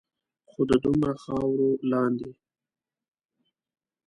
[0.49, 2.31] خو د دومره خاورو لاندے